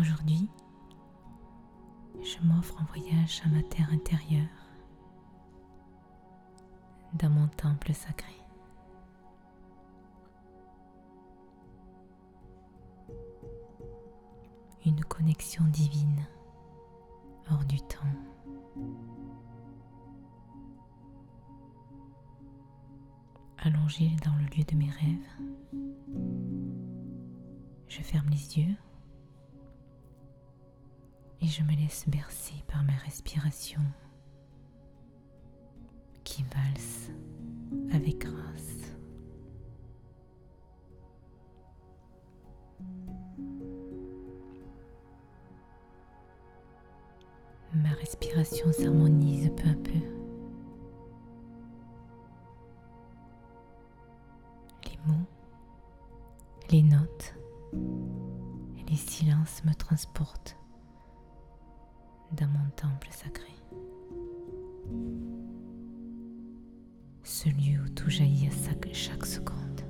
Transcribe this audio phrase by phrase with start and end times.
[0.00, 0.50] Aujourd'hui,
[2.20, 4.48] je m'offre un voyage à ma terre intérieure,
[7.12, 8.32] dans mon temple sacré.
[14.84, 16.26] Une connexion divine
[17.50, 17.98] hors du temps.
[23.58, 25.28] Allongé dans le lieu de mes rêves,
[27.86, 28.76] je ferme les yeux
[31.44, 33.82] et je me laisse bercer par ma respiration
[36.24, 37.10] qui valse
[37.92, 38.78] avec grâce.
[47.74, 49.92] Ma respiration s'harmonise peu à peu.
[54.86, 55.26] Les mots,
[56.70, 57.34] les notes
[58.78, 60.56] et les silences me transportent
[62.34, 63.52] dans mon temple sacré.
[67.22, 69.80] Ce lieu où tout jaillit à chaque seconde.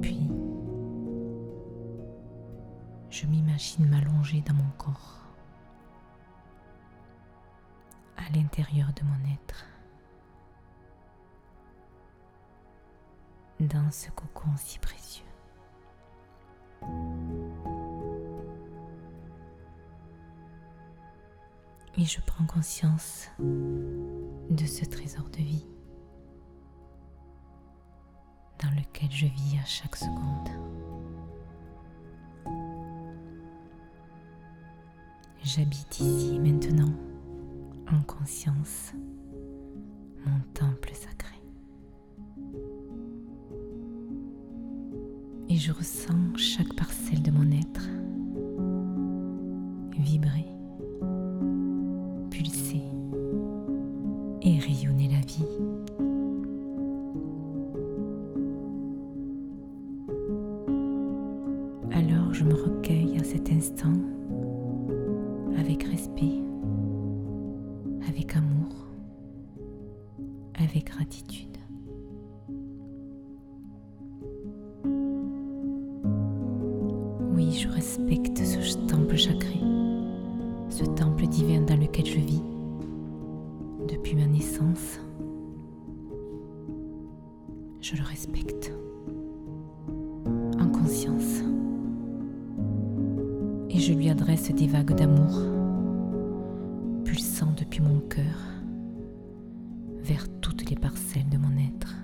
[0.00, 0.28] Puis,
[3.10, 5.22] je m'imagine m'allonger dans mon corps,
[8.16, 9.66] à l'intérieur de mon être.
[13.64, 15.24] Dans ce cocon si précieux.
[21.96, 25.66] Et je prends conscience de ce trésor de vie
[28.62, 30.48] dans lequel je vis à chaque seconde.
[35.42, 36.92] J'habite ici maintenant
[37.92, 38.92] en conscience
[40.26, 41.43] mon temple sacré.
[45.64, 47.50] Je ressens chaque parcelle de mon
[87.84, 88.72] Je le respecte
[90.58, 91.42] en conscience
[93.68, 95.42] et je lui adresse des vagues d'amour
[97.04, 98.38] pulsant depuis mon cœur
[99.98, 101.94] vers toutes les parcelles de mon être.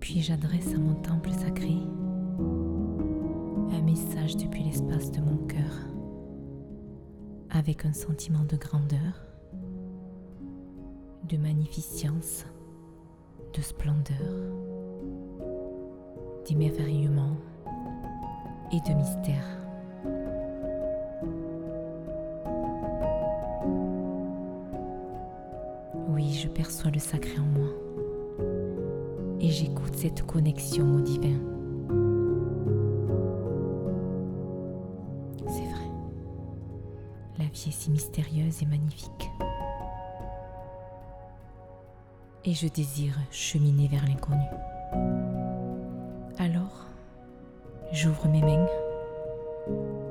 [0.00, 1.78] Puis j'adresse à mon temple sacré
[4.82, 5.86] de mon cœur
[7.50, 9.24] avec un sentiment de grandeur,
[11.28, 12.44] de magnificence,
[13.56, 14.16] de splendeur,
[16.48, 17.36] d'émerveillement
[18.72, 19.46] et de mystère.
[26.08, 27.70] Oui, je perçois le sacré en moi
[29.38, 31.53] et j'écoute cette connexion au divin.
[37.72, 39.30] Si mystérieuse et magnifique.
[42.44, 44.44] Et je désire cheminer vers l'inconnu.
[46.38, 46.86] Alors,
[47.92, 48.66] j'ouvre mes mains,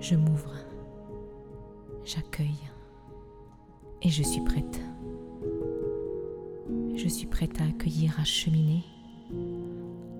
[0.00, 0.54] je m'ouvre,
[2.04, 2.70] j'accueille
[4.02, 4.80] et je suis prête.
[6.96, 8.84] Je suis prête à accueillir, à cheminer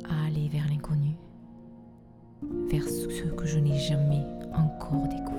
[0.09, 1.17] à aller vers l'inconnu,
[2.71, 5.34] vers ce que je n'ai jamais encore découvert.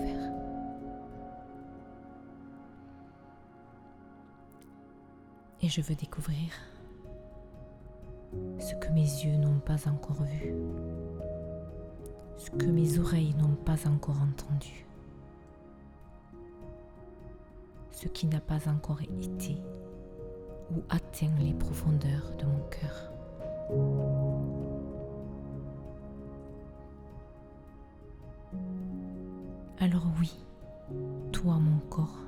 [5.62, 6.52] Et je veux découvrir
[8.60, 10.54] ce que mes yeux n'ont pas encore vu,
[12.38, 14.86] ce que mes oreilles n'ont pas encore entendu,
[17.92, 19.58] ce qui n'a pas encore été
[20.72, 23.12] ou atteint les profondeurs de mon cœur.
[29.80, 30.34] Alors oui,
[31.32, 32.25] toi mon corps,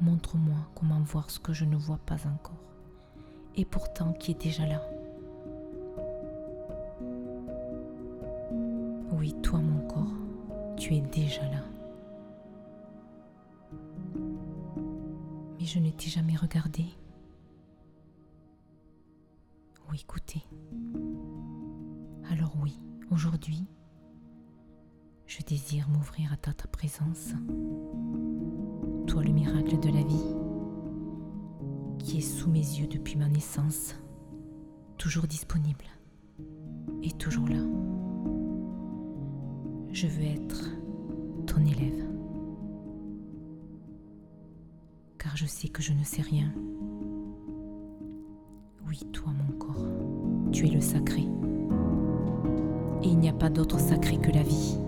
[0.00, 2.62] montre-moi comment voir ce que je ne vois pas encore,
[3.54, 4.82] et pourtant qui est déjà là?
[9.12, 10.12] Oui, toi, mon corps,
[10.76, 11.62] tu es déjà là.
[15.58, 16.84] Mais je ne t'ai jamais regardé
[19.88, 20.44] ou écouté.
[22.30, 22.78] Alors oui,
[23.10, 23.64] aujourd'hui,
[25.26, 27.32] je désire m'ouvrir à ta, ta présence.
[29.06, 30.34] Toi, le miracle de la vie,
[31.98, 33.94] qui est sous mes yeux depuis ma naissance,
[34.98, 35.84] toujours disponible
[37.02, 37.62] et toujours là.
[39.92, 40.70] Je veux être
[41.46, 42.04] ton élève,
[45.18, 46.52] car je sais que je ne sais rien.
[48.88, 49.86] Oui, toi, mon corps,
[50.52, 51.22] tu es le sacré.
[53.02, 54.78] Et il n'y a pas d'autre sacré que la vie.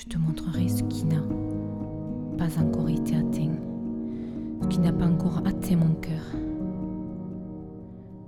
[0.00, 1.20] Je te montrerai ce qui n'a
[2.38, 3.50] pas encore été atteint,
[4.62, 6.22] ce qui n'a pas encore atteint mon cœur.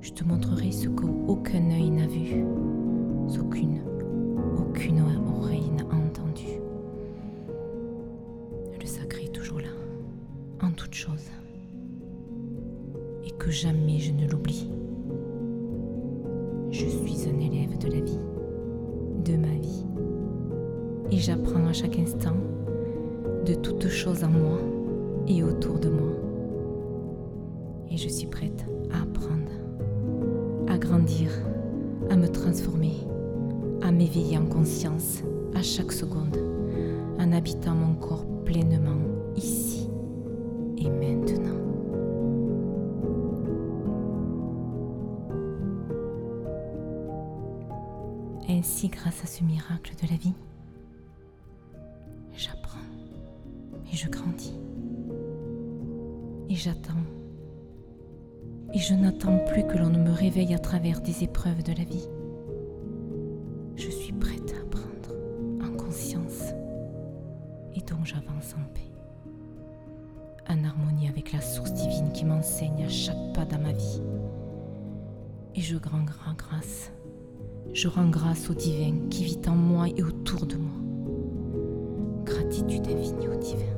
[0.00, 2.44] Je te montrerai ce qu'aucun œil n'a vu,
[3.38, 6.58] aucune oreille n'a entendu.
[8.80, 9.70] Le sacré est toujours là,
[10.62, 11.30] en toute chose,
[13.24, 14.68] et que jamais je ne l'oublie.
[16.72, 18.18] Je suis un élève de la vie,
[19.24, 19.84] de ma vie
[21.12, 22.36] et j'apprends à chaque instant
[23.46, 24.58] de toutes choses en moi
[25.26, 26.12] et autour de moi.
[27.90, 29.52] Et je suis prête à apprendre,
[30.68, 31.30] à grandir,
[32.10, 32.94] à me transformer,
[33.82, 35.22] à m'éveiller en conscience
[35.54, 36.36] à chaque seconde,
[37.18, 39.00] en habitant mon corps pleinement
[39.36, 39.88] ici
[40.78, 41.56] et maintenant.
[48.48, 50.34] Ainsi, grâce à ce miracle de la vie,
[53.92, 54.58] et je grandis.
[56.48, 56.94] Et j'attends.
[58.72, 61.84] Et je n'attends plus que l'on ne me réveille à travers des épreuves de la
[61.84, 62.08] vie.
[63.76, 66.52] Je suis prête à apprendre en conscience
[67.74, 68.92] et donc j'avance en paix.
[70.48, 74.02] En harmonie avec la source divine qui m'enseigne à chaque pas dans ma vie.
[75.54, 76.92] Et je rends grâce.
[77.72, 80.80] Je rends grâce au divin qui vit en moi et autour de moi
[82.24, 83.76] gratitude infinie au divin,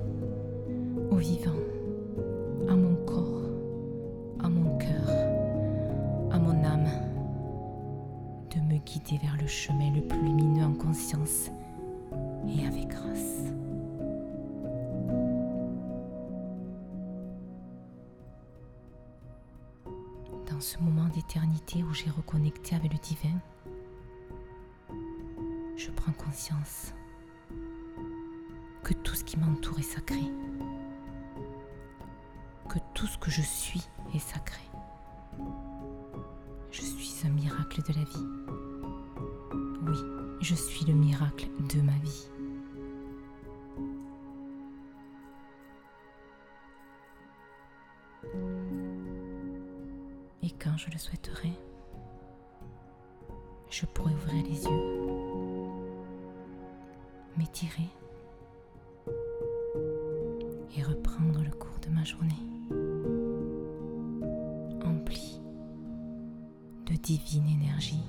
[1.22, 1.54] vivant,
[2.68, 3.44] à mon corps,
[4.40, 5.08] à mon cœur,
[6.32, 6.88] à mon âme,
[8.50, 11.48] de me guider vers le chemin le plus lumineux en conscience
[12.48, 13.44] et avec grâce.
[20.50, 23.38] Dans ce moment d'éternité où j'ai reconnecté avec le divin,
[25.76, 26.92] je prends conscience
[28.82, 30.24] que tout ce qui m'entoure est sacré,
[33.02, 33.82] tout ce que je suis
[34.14, 34.62] est sacré.
[36.70, 38.28] Je suis un miracle de la vie.
[39.88, 39.98] Oui,
[40.40, 42.28] je suis le miracle de ma vie.
[50.44, 51.50] Et quand je le souhaiterai,
[53.68, 54.82] je pourrai ouvrir les yeux,
[57.36, 57.90] m'étirer
[60.76, 62.51] et reprendre le cours de ma journée,
[67.02, 68.00] divine énergie.